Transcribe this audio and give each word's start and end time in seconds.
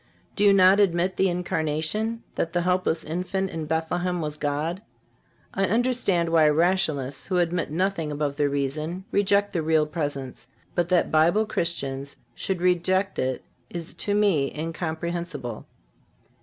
Do 0.35 0.43
you 0.43 0.51
not 0.51 0.79
admit 0.79 1.15
the 1.15 1.29
Incarnation—that 1.29 2.53
the 2.53 2.61
helpless 2.63 3.03
infant 3.03 3.51
in 3.51 3.67
Bethlehem 3.67 4.19
was 4.19 4.35
God? 4.35 4.81
I 5.53 5.65
understand 5.65 6.29
why 6.29 6.49
Rationalists, 6.49 7.27
who 7.27 7.37
admit 7.37 7.69
nothing 7.69 8.11
above 8.11 8.35
their 8.35 8.49
reason, 8.49 9.05
reject 9.11 9.53
the 9.53 9.61
Real 9.61 9.85
Presence; 9.85 10.47
but 10.73 10.89
that 10.89 11.11
Bible 11.11 11.45
Christians 11.45 12.15
should 12.33 12.61
reject 12.61 13.19
it 13.19 13.43
is 13.69 13.93
to 13.93 14.15
me 14.15 14.51
incomprehensible. 14.57 15.67